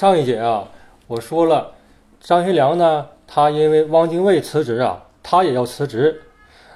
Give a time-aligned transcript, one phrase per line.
[0.00, 0.66] 上一节啊，
[1.08, 1.72] 我说了，
[2.20, 6.22] 张学良呢，他因为汪精卫辞职啊，他也要辞职。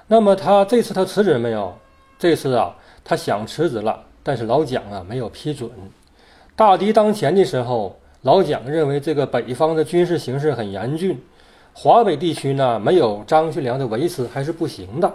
[0.08, 1.74] 那么他这次他辞职没有？
[2.18, 5.70] 这次啊，他想辞职了，但是老蒋啊没有批准。
[6.54, 11.18] 大敌当前的时候，老蒋认为这个北方的军事形势很严峻，
[11.72, 15.10] 华北地区呢没有张学良的维持还是不行的。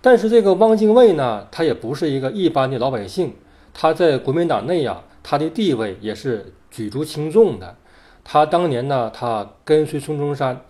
[0.00, 3.34] 但是这个汪精卫呢，他也不是一个一般的老百姓，
[3.74, 6.52] 他在国民党内呀，他的地位也是。
[6.70, 7.76] 举足轻重的，
[8.22, 10.60] 他当年呢，他跟随孙中山，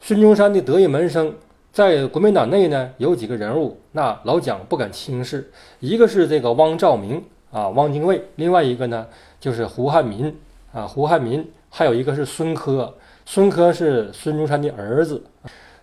[0.00, 1.34] 孙中山的得意门生，
[1.72, 9.06] 在国民党内呢有几个人物，那老蒋不敢轻视，一个是这个汪兆铭啊，汪精卫，另外一个呢
[9.38, 10.34] 就是胡汉民
[10.72, 12.94] 啊，胡汉民，还有一个是孙科，
[13.24, 15.22] 孙科是孙中山的儿子，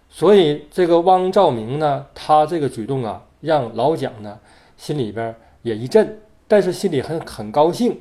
[0.10, 4.40] 所以这个汪兆铭呢，他这个举动啊，让老蒋呢
[4.78, 7.98] 心里边也一震，但是心里很很高兴。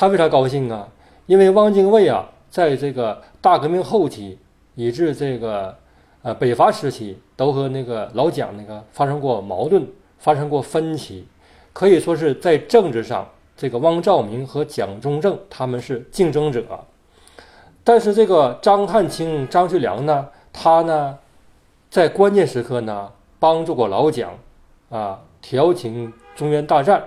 [0.00, 0.86] 他为啥高兴啊？
[1.26, 4.38] 因为汪精卫啊，在这个大革命后期，
[4.76, 5.76] 以至这个
[6.22, 9.84] 呃北伐时期，都和那个老蒋那个发生过矛盾，
[10.20, 11.26] 发生过分歧，
[11.72, 16.64] 可以说是在政治上，这个汪兆铭和蒋中正他们是竞争者。
[17.82, 21.18] 但是这个张汉卿、张学良呢，他呢，
[21.90, 24.30] 在关键时刻呢，帮助过老蒋，
[24.90, 27.02] 啊，调停中原大战，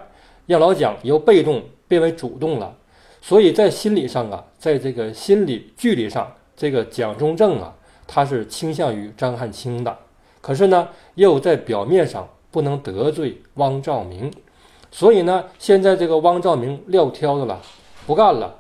[0.46, 2.76] 让老蒋由被动变为主动了。
[3.22, 7.74] 所以在心理上啊，在这个心理距离上，这个蒋中正啊，
[8.08, 9.96] 他是倾向于张汉卿的。
[10.42, 14.34] 可是呢，又在表面上不能得罪汪兆铭，
[14.90, 17.62] 所以呢，现在这个汪兆铭撂挑子了，
[18.08, 18.56] 不干了。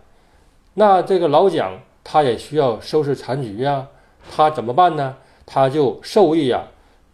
[0.76, 3.88] 那这个老蒋他也需要收拾残局呀，
[4.30, 5.18] 他怎么办呢？
[5.44, 6.64] 他就授意啊，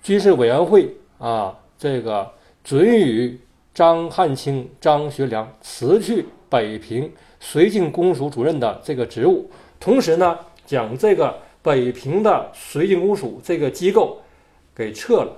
[0.03, 2.29] 军事委员会啊，这个
[2.61, 3.39] 准予
[3.73, 7.09] 张汉卿、张学良辞去北平。
[7.49, 9.49] 绥靖公署主任的这个职务，
[9.79, 14.19] 同时呢，将这个北平的绥靖公署这个机构
[14.75, 15.31] 给撤了，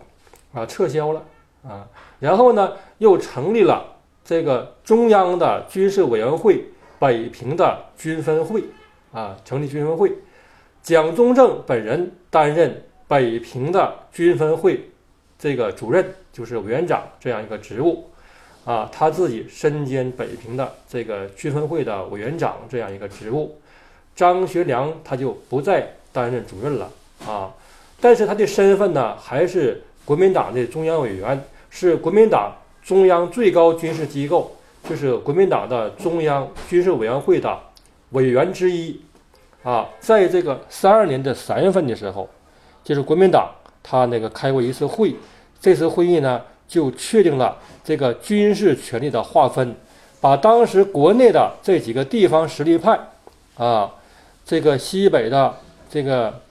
[0.53, 1.23] 啊，撤销了，
[1.63, 1.87] 啊，
[2.19, 3.85] 然后呢，又成立了
[4.25, 6.65] 这个中央的军事委员会
[6.97, 8.63] 北平的军分会，
[9.11, 10.11] 啊，成立军分会，
[10.81, 14.89] 蒋中正本人担任北平的军分会
[15.37, 18.09] 这个主任，就是委员长这样一个职务。
[18.69, 23.57] 啊，他自己身兼北平的这个军分会的委员长这样一个职务，
[24.15, 26.87] 张学良他就不再担任主任了
[27.25, 27.51] 啊，
[27.99, 34.55] 但是他的身份呢还是国民党的中央委员，是国民党中央最高军事机构，
[34.87, 37.57] 就是国民党的中央军事委员会的
[38.11, 39.01] 委员之一
[39.63, 42.29] 啊，在这个三二年的三月份的时候，
[42.83, 43.49] 就是国民党
[43.81, 45.15] 他那个开过一次会，
[45.59, 46.39] 这次会议呢。
[46.69, 49.75] 就确定了这个军事权力的划分，
[50.21, 52.97] 把当时国内的这几个地方实力派，
[53.57, 53.91] 啊，
[54.45, 55.57] 这个西北的
[55.89, 56.41] 这个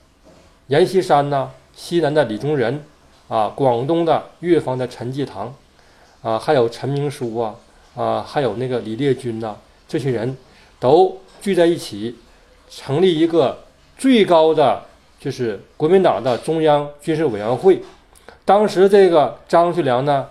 [0.67, 2.83] 阎锡山呐，西南的李宗仁，
[3.29, 5.55] 啊，广东的粤方的陈济棠，
[6.21, 7.55] 啊，还有陈明书啊，
[7.95, 9.55] 啊，还有那个李烈钧呐，
[9.87, 10.35] 这些人
[10.79, 12.17] 都聚在一起，
[12.69, 13.57] 成立一个
[13.97, 14.83] 最高的，
[15.17, 17.81] 就是国民党的中央军事委员会。
[18.49, 20.27] 当时这个张学良呢，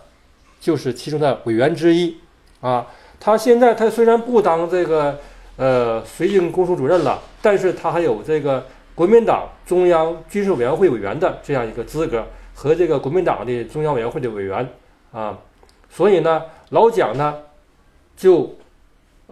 [0.59, 2.17] 就是其中的委员之一
[2.61, 2.85] 啊。
[3.21, 5.21] 他现在他虽然不当这个
[5.57, 12.27] 呃绥靖公署主任了，但是他还有这个国民党中央军事委员会委员的这样一个资格
[12.57, 14.69] 和这个国民党的中央委员会的委员
[15.13, 15.39] 啊。
[15.89, 17.37] 所以呢，老蒋呢
[18.17, 18.57] 就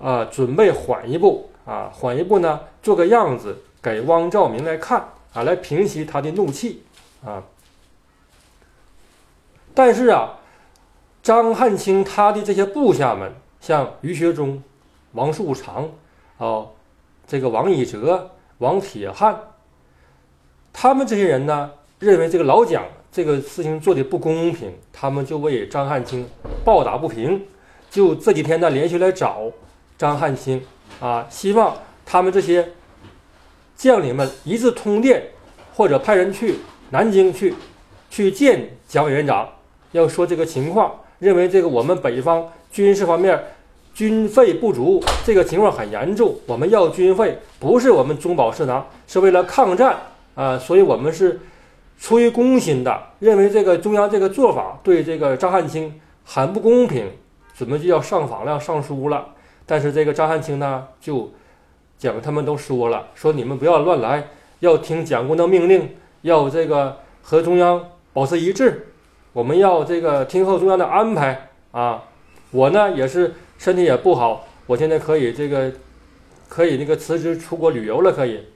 [0.01, 6.85] 啊准备缓一步啊，缓一步呢做个样子给汪兆铭来看啊，来平息他的怒气
[7.25, 7.43] 啊。
[9.77, 10.39] 但是啊，
[11.23, 13.31] 张汉卿他的这些部下们，
[13.61, 14.63] 像于学忠、
[15.13, 15.91] 王树常，
[16.39, 16.71] 哦，
[17.27, 19.39] 这个王以哲、王铁汉，
[20.73, 26.27] 他们这些人呢，认为这个老蒋这个事情做的不公平，他们就为张汉卿
[26.65, 27.47] 抱打不平，
[27.91, 29.43] 就这几天呢连续来找
[29.99, 30.65] 张汉卿
[31.01, 31.77] 啊，希望
[32.07, 32.73] 他们这些
[33.77, 35.33] 将领们一致通电，
[35.75, 37.55] 或者派人去南京去，
[38.09, 39.47] 去见蒋委员长。
[39.97, 43.43] 要说这个情况，认为这个我们北方军事方面
[43.95, 46.35] 军费不足，这个情况很严重。
[46.47, 49.97] 我们要军费，不是我们中饱私囊，是为了抗战
[50.35, 50.59] 啊！
[50.59, 51.41] 所以我们是
[51.99, 57.07] 出于公心的，认为这个中央这个做法对这个张汉卿很不公平，
[57.57, 59.29] 准备就要上访了，上书了。
[59.65, 61.33] 但是这个张汉卿呢，就
[61.97, 64.29] 讲他们都说了，说你们不要乱来，
[64.61, 67.83] 要听蒋公的命令，要这个和中央
[68.13, 68.89] 保持一致。
[69.37, 72.05] 我们要这个听候中央的安排啊！
[72.53, 75.71] 我呢也是身体也不好，我现在可以这个
[76.49, 78.47] 可以那个辞职出国旅游了，可以。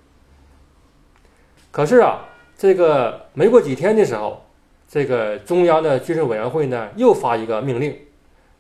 [1.71, 4.47] 可是啊，这个没过几天的时候，
[4.89, 7.95] 这个中央的军事委员会呢又发一个命令，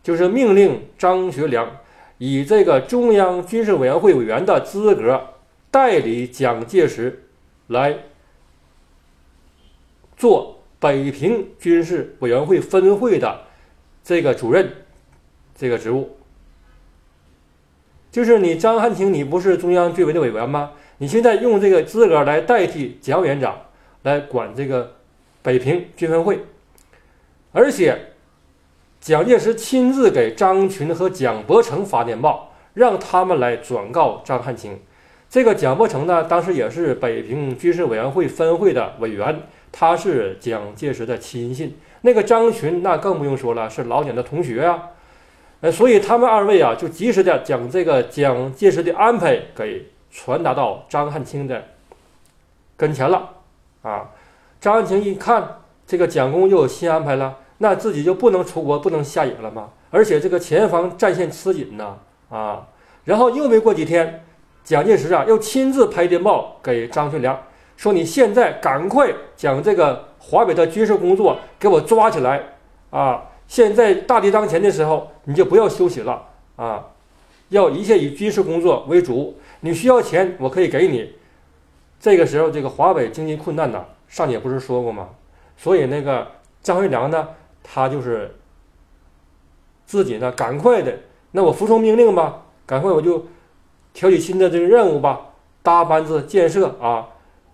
[0.03, 1.75] 就是命令张学良
[2.19, 5.29] 以这个中央军事委员会委员的资格
[5.71, 7.31] 代理蒋介石
[7.69, 7.97] 来
[10.19, 13.43] 做北平军事委员会分会的
[14.03, 14.73] 这个主任
[15.55, 16.17] 这个职务。
[18.11, 20.73] 就是你张汉卿，你不是中央军委的委员吗？
[20.99, 23.57] 你现在用这个资格来代替蒋委员长
[24.03, 24.97] 来管这个
[25.43, 26.41] 北平军分会，
[27.53, 28.13] 而且
[29.01, 34.79] 蒋介石亲自给张群和蒋伯成发电报，让他们来转告张汉卿。
[35.29, 41.79] 这个蒋伯成呢，当时也是北平军事委员会分会的委员，他是蒋介石的亲信。
[42.03, 44.91] 那个张群那更不用说了，是老蒋的同学啊。
[45.61, 51.65] 呃，所以他们二位啊，就及时的将这个蒋介石的安排给传达到张汉卿的
[52.77, 53.31] 跟前了。
[53.83, 54.11] 啊，
[54.61, 59.71] 张汉卿一看这个蒋公又有新安排了，那自己就不能出国，不能下野了吗？
[59.91, 61.97] 而且这个前方战线吃紧呐，
[62.31, 62.69] 啊，
[63.05, 64.25] 然后又没过几天，
[64.63, 67.39] 蒋介石啊又亲自拍电报给张学良，
[67.81, 72.57] 说你现在赶快将这个华北的军事工作给我抓起来
[72.91, 73.23] 啊！
[73.49, 76.89] 现在大敌当前的时候，你就不要休息了啊！
[77.49, 79.39] 要一切以军事工作为主。
[79.61, 81.15] 你需要钱，我可以给你。
[81.99, 85.09] 这个时候，这个华北经济困难呢，上姐不是说过吗？
[85.57, 86.27] 所以那个
[86.61, 87.29] 张学良呢，
[87.63, 88.37] 他就是
[89.87, 90.99] 自己呢，赶快的，
[91.31, 93.25] 那我服从命令吧，赶快我就
[93.95, 95.29] 挑起新的这个任务吧，
[95.63, 97.09] 搭班子建设啊，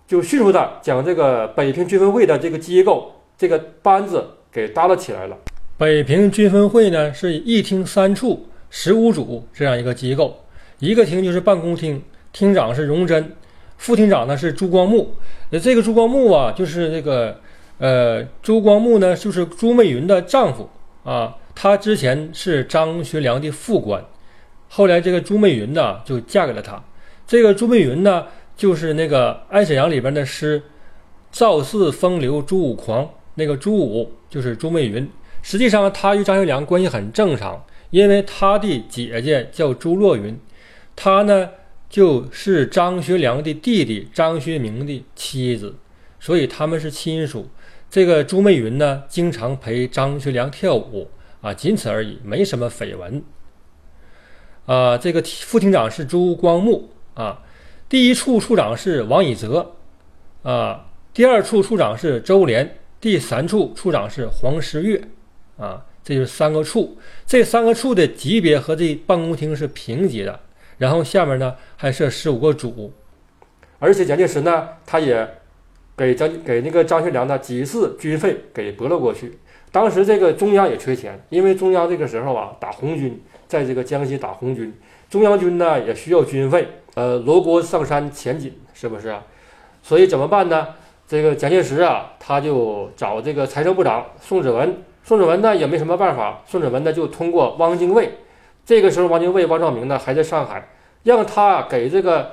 [0.07, 5.37] 就迅速的将这个北平军分会的这个机构这个班子给搭了起来了。
[5.77, 10.35] 北平军分会呢，是一厅三处十五组这样一个机构，
[10.79, 12.01] 一个厅就是办公厅，
[12.31, 13.31] 厅长是荣臻，
[13.77, 15.13] 副厅长呢是朱光木。
[15.51, 17.39] 那，这个朱光木啊，就是这个
[17.77, 20.69] 呃，朱光木呢，就是朱美云的丈夫
[21.03, 21.35] 啊。
[21.53, 24.03] 他之前是张学良的副官，
[24.69, 26.81] 后来这个朱美云呢就嫁给了他。
[27.25, 28.25] 这个朱美云呢，
[28.57, 30.63] 就是那个《爱沈阳》里边的诗
[31.31, 35.07] “赵四风流朱五狂”，那个朱五就是朱美云。
[35.43, 40.37] 实际上，他与张学良关系很正常，因为他的姐姐叫朱若云，
[40.95, 41.51] 他呢
[41.87, 45.75] 就是张学良的弟弟张学明的妻子，
[46.19, 47.47] 所以他们是亲属。
[47.89, 51.09] 这个朱美云呢，经常陪张学良跳舞
[51.41, 53.23] 啊，仅此而已，没什么绯闻。
[54.65, 57.43] 啊，这个副厅长是朱光木啊，
[57.89, 59.75] 第一处处长是王以泽
[60.43, 62.67] 啊，第二处处长是周濂，
[62.99, 65.01] 第三处处长是黄时月。
[65.57, 70.39] 啊，这就是三个处，这三个处的级别和这办公厅是平级的，
[70.77, 72.93] 然后下面呢还设十五个组，
[73.79, 75.27] 而且蒋介石呢，他也
[75.95, 79.39] 给张给那个张学良呢几次军费给拨了过去。
[79.71, 84.71] 当时这个中央也缺钱，因为中央这个时候啊打红军，在这个江西打红军，
[85.09, 86.67] 中央军呢也需要军费，
[86.97, 89.15] 呃，罗锅上山钱紧，是不是？
[89.83, 90.69] 所以怎么办呢？
[91.07, 94.81] 这个蒋介石啊，他就找这个财政部长宋子文。
[95.03, 98.17] 宋子文呢也没什么办法，宋子文呢就通过汪精卫，
[98.65, 100.69] 这个时候汪精卫、汪兆铭呢还在上海，
[101.03, 102.31] 让他给这个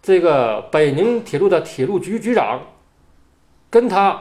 [0.00, 2.62] 这个北宁铁路的铁路局局长
[3.68, 4.18] 跟他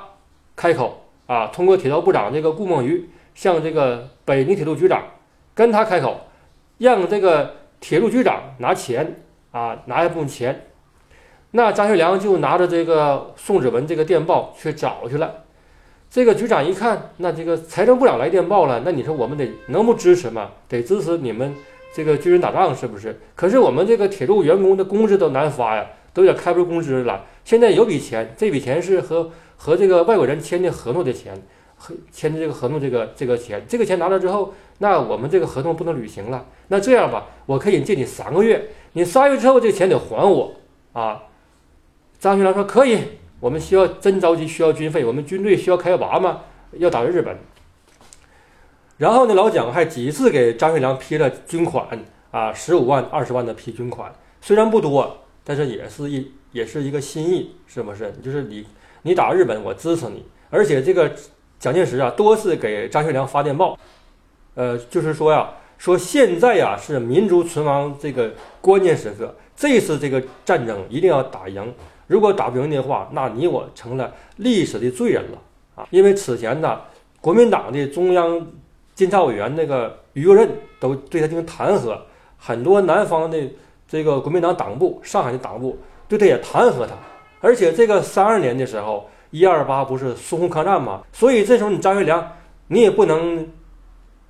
[0.54, 5.02] 开口啊，通过铁道部长这个顾梦余向这个北宁铁路局长
[5.54, 6.20] 跟他开口，
[6.78, 10.68] 让这个铁路局长拿钱啊，拿一部分钱，
[11.52, 15.44] 那张学良就拿着这个宋子文这个电报去找去了。
[16.10, 20.52] 这个局长一看，那这个财政部长来电报了，那你说我们得能不支持吗？
[20.68, 21.56] 得支持你们
[21.94, 23.18] 这个军人打仗是不是？
[23.36, 27.26] 可是我们这个铁路员工的工资都难发呀，都也开不出工资了。
[27.46, 31.34] 现在有笔钱，这笔钱是和和这个外国人签的合同的钱，
[31.78, 36.46] 和签的这个合同这个这个钱，这个钱拿到之后，那我们这个合同不能履行了。
[36.70, 40.56] 那这样吧，我可以借你三个月，你三个月之后这钱得还我
[40.94, 41.24] 啊。
[42.20, 43.00] 张学良说可以。
[43.40, 46.42] 我们需要真着急需要军费，我们军队需要开拔吗？
[46.74, 47.36] 要打日本。
[48.98, 51.88] 然后呢，老蒋还几次给张学良批了军款
[52.30, 58.14] 啊，十五万、二十万的批军款，虽然不多，但是也是一也是一个心意，是不是？
[58.24, 58.68] 就是你
[59.02, 60.24] 你打日本，我支持你。
[60.52, 61.12] 而且这个
[61.58, 63.76] 蒋介石啊，多次给张学良发电报，
[64.56, 71.74] 呃，就是说呀，说现在呀是民族存亡这个关键时刻，这次这个战争一定要打赢。
[72.08, 75.38] 如果打不赢的话，那你我成了历史的罪人了
[75.76, 75.88] 啊！
[75.92, 76.82] 因为此前呢，
[77.22, 78.46] 国民党的中央
[78.94, 81.98] 监察委员那个于右任都对他进行弹劾，
[82.38, 83.38] 很多南方的
[83.88, 85.80] 这个国民党党部，上海的党部
[86.10, 86.94] 对他也弹劾他。
[87.40, 91.02] 而且这个三二年的时候，一二八不是淞沪抗战吗？
[91.14, 92.34] 所以这时候你张学良，
[92.68, 93.48] 你也不能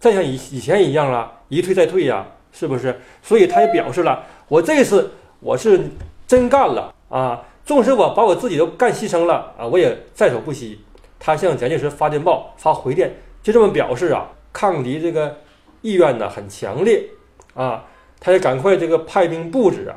[0.01, 2.99] 再像以以前一样了，一退再退呀，是不是？
[3.21, 5.79] 所以他也表示了，我这次我是
[6.27, 10.79] 真干了啊，纵使我把我自己都干牺牲了啊，我也在所不惜。
[11.19, 15.37] 他向蒋介石发电报、发回电，就这么表示啊，抗敌这个
[15.81, 17.05] 意愿呢很强烈
[17.53, 17.85] 啊，
[18.19, 19.95] 他也赶快这个派兵布置啊。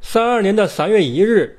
[0.00, 1.54] 三二年的三月一日。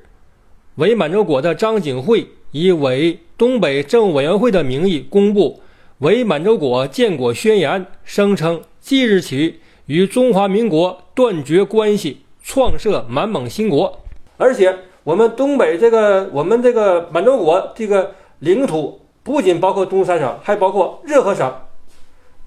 [0.76, 5.60] 伪满洲国的张景惠以伪东北政务委员会的名义公布
[6.00, 14.00] 《伪满洲国建国宣言》，声称即日起与中华民国断绝关系，创设满蒙新国。
[14.38, 21.54] 而且，我们东北这个我们这个满洲国这个领土不仅包括东三省，还包括热河省。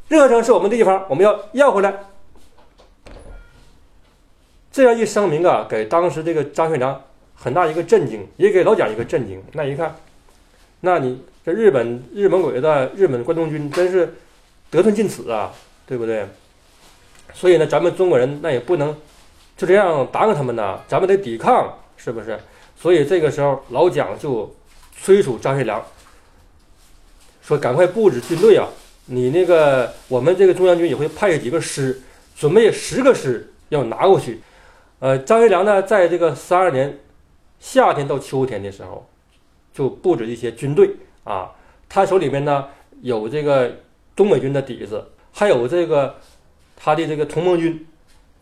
[0.07, 1.93] 热河省是我们的地方，我们要要回来。
[4.71, 6.99] 这样一声明啊，给当时这个张学良。
[7.35, 9.43] 很大一个震惊，也给老蒋一个震惊。
[9.51, 9.93] 那一看，
[10.79, 14.13] 那你这日本日本鬼子、日本关东军真是
[14.71, 15.51] 得寸进尺啊，
[15.85, 16.25] 对不对？
[17.33, 18.95] 所以呢，咱们中国人那也不能
[19.57, 22.39] 就这样打给他们呐，咱们得抵抗，是不是？
[22.79, 24.53] 所以这个时候，老蒋就
[25.01, 25.83] 催促张学良
[27.41, 28.67] 说：“赶快布置军队啊！
[29.07, 32.01] 你那个我们这个中央军也会派几个师，
[32.35, 34.41] 准备十个师要拿过去。”
[34.99, 36.97] 呃，张学良呢，在这个三二年。
[37.59, 39.07] 夏天到秋天的时候，
[39.73, 41.51] 就布置一些军队啊。
[41.89, 42.67] 他手里面呢
[43.01, 43.71] 有这个
[44.15, 46.15] 东北军的底子，还有这个
[46.75, 47.85] 他的这个同盟军，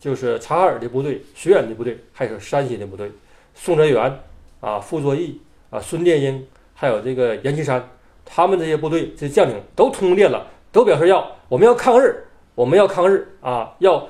[0.00, 3.10] 就是察哈尔的部队、绥远的部队，还有山西的部队。
[3.54, 4.20] 宋哲元
[4.60, 7.86] 啊、傅作义啊、孙殿英，还有这个阎锡山，
[8.24, 12.24] 他们这些部队这将领都通电了，都表示要我们要抗日，
[12.54, 14.08] 我们要抗日啊，要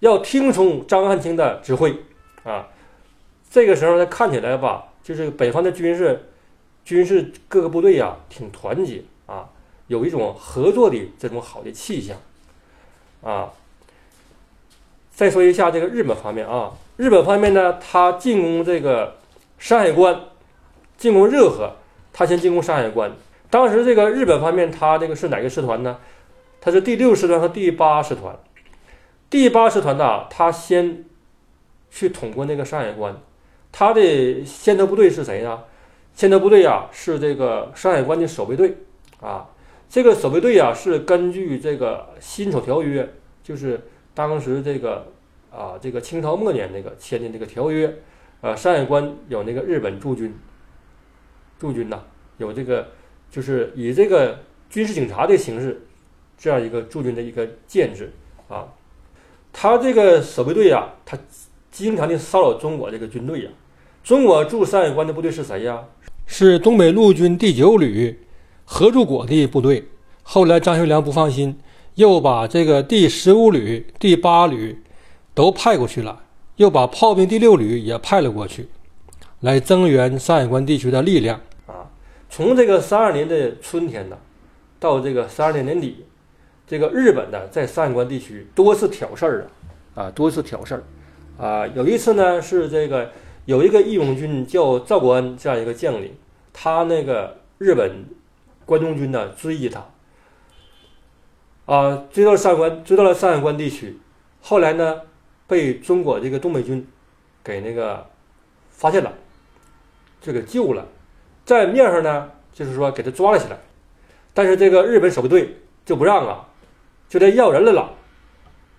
[0.00, 1.94] 要听从张汉卿的指挥
[2.42, 2.68] 啊。
[3.48, 6.20] 这个时候呢，看起来吧，就是北方的军事，
[6.84, 9.48] 军事各个部队呀，挺团结啊，
[9.86, 12.16] 有一种合作的这种好的气象，
[13.22, 13.52] 啊。
[15.16, 19.16] 再说一下这个日本方面啊，日本方面呢，他进攻这个
[19.60, 20.20] 山海关，
[20.98, 21.76] 进攻热河，
[22.12, 23.12] 他先进攻山海关。
[23.48, 25.98] 当时这个日本方面，他这个是哪个师团呢？
[26.60, 28.36] 他是第六师团和第八师团。
[29.30, 31.04] 第八师团呢，他先
[31.90, 33.16] 去捅过那个山海关。
[33.70, 35.62] 他的先头部队是谁呢？
[36.14, 38.76] 先头部队呀是这个山海关的守备队
[39.20, 39.48] 啊。
[39.88, 43.08] 这个守备队呀是根据这个辛丑条约，
[43.42, 43.80] 就是
[44.12, 45.06] 当时这个
[45.52, 47.94] 啊这个清朝末年那个签的这个条约，
[48.40, 50.34] 呃，山海关有那个日本驻军，
[51.58, 52.00] 驻军呐，
[52.38, 52.88] 有这个
[53.30, 55.86] 就是以这个军事警察的形式，
[56.36, 58.12] 这样一个驻军的一个建制
[58.48, 58.66] 啊。
[59.52, 61.16] 他这个守备队呀，他
[61.70, 63.50] 经常的骚扰中国这个军队呀。
[64.02, 65.84] 中国驻山海关的部队是谁呀？
[66.26, 68.18] 是东北陆军第九旅
[68.64, 69.88] 何柱国的部队。
[70.22, 71.58] 后来张学良不放心，
[71.96, 74.82] 又把这个第十五旅、第八旅
[75.34, 76.22] 都派过去了，
[76.56, 78.68] 又把炮兵第六旅也派了过去，
[79.40, 81.90] 来增援山海关地区的力量啊。
[82.30, 84.16] 从这个三二年的春天呢，
[84.80, 86.04] 到这个三二年年底，
[86.66, 89.46] 这个日本呢在山海关地区多次挑事儿
[89.94, 90.82] 啊，啊，多次挑事儿
[91.36, 91.66] 啊。
[91.68, 93.10] 有一次呢是这个。
[93.46, 96.16] 有一个义勇军叫赵国安这样一个将领，
[96.52, 98.06] 他那个日本
[98.64, 99.86] 关东军呢追击他，
[101.66, 103.98] 啊，追到山关，追到了山海关地区，
[104.40, 105.02] 后来呢
[105.46, 106.86] 被中国这个东北军
[107.42, 108.06] 给那个
[108.70, 109.12] 发现了，
[110.22, 110.86] 就给救了，
[111.44, 113.58] 在面上呢就是说给他抓了起来，
[114.32, 116.48] 但是这个日本守备队就不让啊，
[117.10, 117.92] 就得要人来了，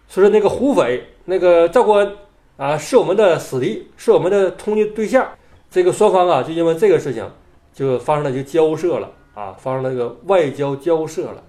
[0.10, 2.12] 说是那个胡匪那个赵国安。
[2.57, 5.27] 啊，是我们的死敌，是我们的通缉对象。
[5.69, 7.29] 这个双方啊，就因为这个事情，
[7.74, 11.43] 就发生了一个交涉了啊，发生了一个外交交涉了。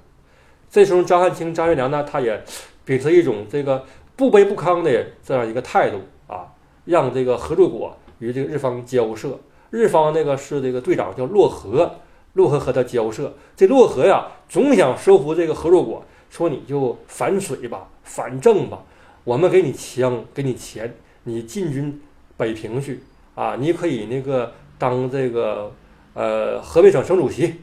[0.69, 2.43] 这时候，张汉卿、张学良呢，他也
[2.85, 3.85] 秉持一种这个
[4.17, 6.47] 不卑不亢的这样一个态度啊，
[6.85, 9.39] 让这个合作国与这个日方交涉。
[9.71, 11.89] 日方那个是这个队长叫洛河，
[12.33, 13.33] 洛河和他交涉。
[13.55, 18.83] 这洛河呀，总想收服这个合作国，说你就反水吧，反正吧。
[19.27, 22.01] 我们给你枪，给你钱，你进军
[22.37, 23.03] 北平去
[23.35, 23.57] 啊！
[23.59, 25.73] 你可以那个当这个
[26.15, 27.57] 呃河北省省主席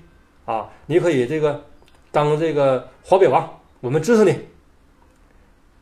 [0.44, 0.70] 啊！
[0.88, 1.64] 你可以这个
[2.12, 4.38] 当这个华北王，我们支持你。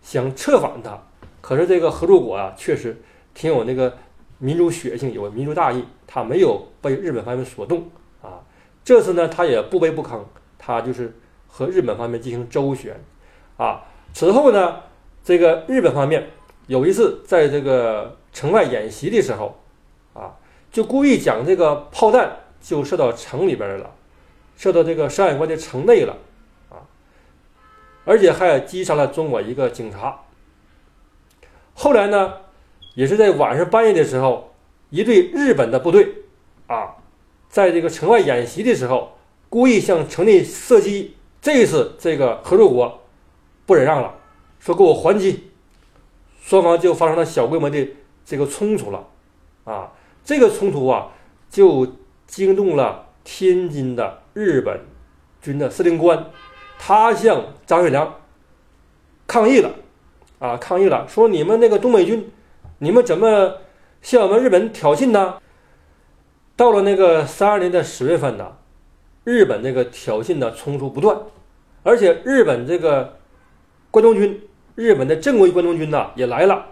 [0.04, 1.02] 想策反他，
[1.42, 3.02] 可是这个合作国啊，确实
[3.34, 3.98] 挺有那个
[4.38, 7.90] 民族血性，有民族大义，他没有被日本方面所动
[8.22, 8.38] 啊。
[8.84, 10.20] 这次呢，他也不卑不亢，
[10.60, 12.96] 他就是和日本方面进行周旋
[13.58, 13.82] 啊。
[14.14, 14.76] 此后呢？
[15.24, 16.30] 这个日本方面
[16.68, 19.60] 有一次在这个城外演习的时候，
[20.14, 20.36] 啊，
[20.72, 23.92] 就故意将这个炮弹就射到城里边来了，
[24.58, 26.18] 射到这个山海关的城内了，
[26.70, 26.82] 啊，
[28.06, 30.22] 而且还击杀了中国一个警察。
[31.74, 32.34] 后来呢，
[32.96, 34.54] 也是在晚上半夜的时候，
[34.90, 36.16] 一队日本的部队，
[36.68, 36.96] 啊，
[37.50, 39.18] 在这个城外演习的时候，
[39.50, 41.16] 故意向城内射击。
[41.42, 43.02] 这一次，这个合作国
[43.66, 44.14] 不忍让了，
[44.62, 45.52] 说给我还击。
[46.42, 47.90] 双方就发生了小规模的
[48.24, 49.06] 这个冲突了，
[49.66, 49.92] 啊，
[50.24, 51.12] 这个冲突啊，
[51.50, 51.86] 就
[52.26, 54.80] 惊动了天津的日本
[55.42, 56.28] 军的司令官，
[56.80, 58.16] 他向张学良
[59.28, 59.72] 抗议了。
[60.40, 60.58] 啊！
[60.58, 62.32] 抗议了，说你们那个东北军，
[62.80, 63.58] 你们怎么
[64.02, 65.38] 向我们日本挑衅呢？
[66.56, 68.58] 到了那个三二年的十月份呢，
[69.24, 71.16] 日本这个挑衅呢冲突不断，
[71.84, 73.20] 而且日本这个
[73.92, 74.42] 关东军，
[74.82, 76.66] 日本的正规关东军呢也来了，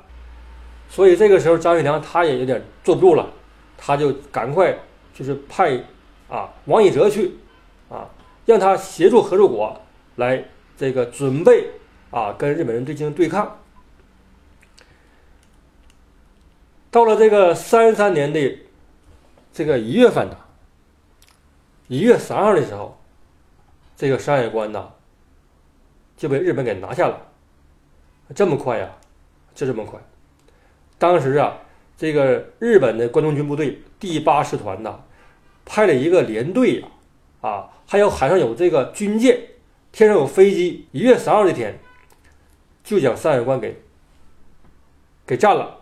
[0.90, 3.30] 所以这个时候张学良他也有点坐不住了，
[3.78, 4.78] 他就赶快
[5.14, 5.80] 就是派
[6.28, 7.36] 啊王以哲去
[7.90, 8.10] 啊，
[8.46, 9.80] 让他协助合作国
[10.16, 10.44] 来
[10.78, 11.72] 这个准备。
[12.12, 13.60] 啊，跟日本人对进行对抗。
[16.90, 18.58] 到了这个三三年的
[19.54, 20.36] 这个一月份呢，
[21.88, 23.00] 一月三号的时候，
[23.96, 24.92] 这个山海关呢
[26.18, 27.29] 就被日本给拿下了。
[28.36, 28.90] 这么快呀？
[29.56, 30.00] 就这么快？
[30.98, 31.58] 当时啊，
[31.98, 35.00] 这个日本的关东军部队第八师团呐，
[35.66, 36.88] 派了一个连队呀，
[37.42, 39.40] 啊，还有海上有这个军舰，
[39.92, 40.88] 天上有飞机。
[40.92, 41.80] 一月三号这天。
[42.82, 43.80] 就将山海关给
[45.28, 45.78] 给占了，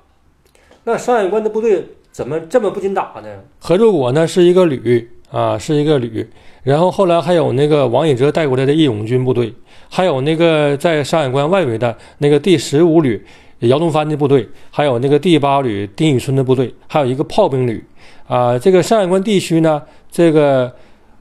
[0.83, 3.43] 那山海关的部队怎么这么不经打呢？
[3.59, 6.27] 合作国呢是一个旅啊，是一个旅，
[6.63, 9.53] 然后后来还有那个王以哲带过来的义勇军部队，
[9.89, 13.23] 还有那个在山海关外围的那个第十五旅
[13.59, 17.83] 姚东藩的部队，还有那个第八旅丁宇春的部队，还有一个炮兵旅
[18.27, 18.57] 啊。
[18.57, 20.71] 这个山海关地区呢，这个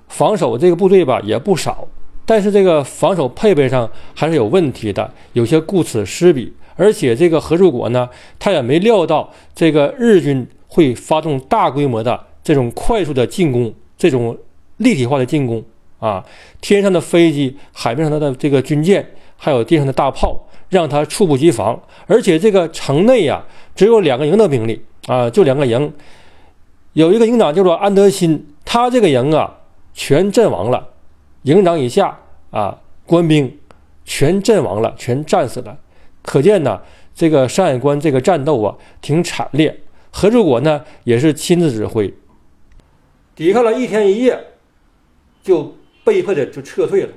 [0.08, 1.86] 防守这个部队吧也不少。
[2.28, 6.52] 但是这个防守配备上还是有问题的，有些顾此失彼。
[6.74, 14.36] 而且这个合作国呢，他也没料到这个日军会发动大规模的这种快速的进攻，这种
[14.78, 15.62] 立体化的进攻
[15.98, 16.24] 啊！
[16.60, 19.06] 天上的飞机，海面上的这个军舰，
[19.36, 21.80] 还有地上的大炮，让他猝不及防。
[22.06, 23.42] 而且这个城内呀，
[23.74, 25.92] 只有两个营的兵力啊，就两个营，
[26.92, 29.58] 有一个营长叫做安德新，他这个营啊，
[29.94, 30.88] 全阵亡了。
[31.42, 32.18] 营长以下
[32.50, 33.58] 啊，官兵
[34.04, 35.76] 全阵亡了，全战死了。
[36.22, 36.80] 可见呢，
[37.14, 39.74] 这个山海关这个战斗啊，挺惨烈。
[40.10, 42.12] 何柱国呢，也是亲自指挥，
[43.36, 44.52] 抵抗了一天一夜，
[45.42, 47.10] 就被迫的就撤退了。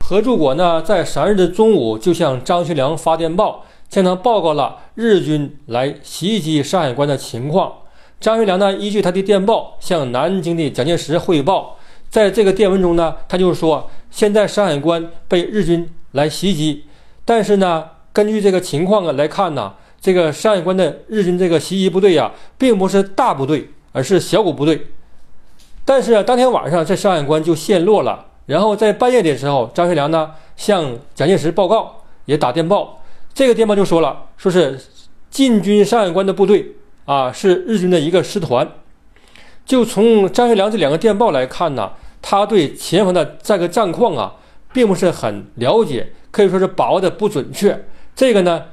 [0.00, 7.72] 何柱国呢，在三日的中午就向张学良发电报，向他报告了日军来袭击山海关的情况。
[8.20, 11.78] 张学良呢，依据他的电报，向南京的蒋介石汇报。
[12.10, 16.84] 在这个电文中呢，他就是说，现在山海关被日军来袭击，
[17.24, 24.88] 但是呢，根据这个情况啊来看呢，这个山海关的日军这个袭击部队呀，并不是大部队，而是小股部队。
[25.84, 28.26] 但是当天晚上，这山海关就陷落了。
[28.46, 33.00] 然后在半夜的时候，张学良呢向蒋介石报告，也打电报，
[33.32, 34.78] 这个电报就说了，说是
[35.30, 38.68] 进军山海关的部队啊，是日军的一个师团。
[39.64, 44.34] 就从张学良这两个电报来看呢，他对前方的这个战况啊，
[44.72, 47.84] 并不是很了解，可以说是把握的不准确。
[48.16, 48.64] 这个呢，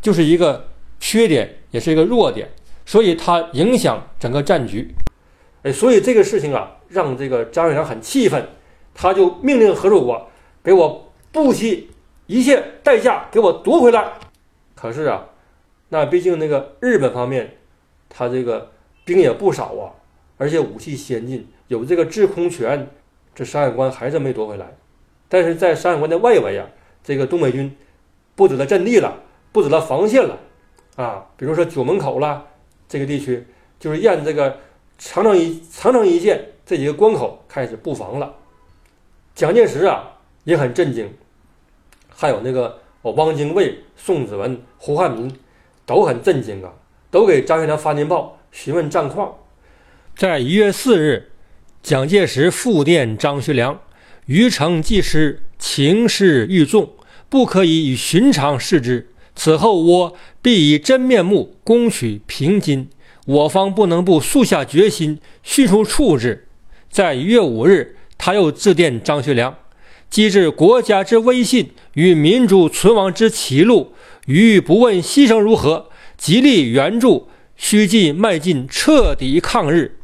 [0.00, 0.66] 就是一个
[1.00, 2.48] 缺点，也是一个弱点，
[2.86, 4.94] 所以它影响整个战局。
[5.64, 8.46] 哎，所以这个事情啊，让这个张学良很气愤，
[8.94, 10.28] 他就命令合作国
[10.62, 11.90] 给我不惜
[12.26, 14.12] 一切代价给我夺回来。
[14.74, 15.26] 可是啊，
[15.88, 17.56] 那毕竟那个日本方面，
[18.08, 18.70] 他这个
[19.04, 19.90] 兵也不少啊。
[20.36, 22.90] 而且武器先进，有这个制空权，
[23.34, 24.66] 这山海关还是没夺回来。
[25.28, 26.66] 但是在山海关的外围啊，
[27.02, 27.74] 这个东北军
[28.34, 29.22] 布置了阵地了，
[29.52, 30.38] 布置了防线了，
[30.96, 32.46] 啊，比如说九门口了
[32.88, 33.46] 这个地区，
[33.78, 34.58] 就是沿这个
[34.98, 38.34] 长城一长城一线这几个关口开始布防了。
[39.34, 41.12] 蒋介石啊也很震惊，
[42.08, 45.30] 还有那个汪精卫、宋子文、胡汉民
[45.84, 46.72] 都很震惊啊，
[47.10, 49.36] 都给张学良发电报询问战况。
[50.16, 51.32] 在一月四日，
[51.82, 53.80] 蒋介石复电张学良
[54.26, 56.92] ：“余城既失，情势愈重，
[57.28, 59.10] 不可以与寻常视之。
[59.34, 62.88] 此后我必以真面目攻取平津，
[63.24, 66.48] 我方不能不速下决心，迅速处置。”
[66.90, 69.56] 在一月五日，他又致电张学良
[70.08, 73.92] ：“机智国家之威信与民族存亡之歧路，
[74.26, 79.98] 余不问牺牲如何，极力援助，须即迈进彻底抗日。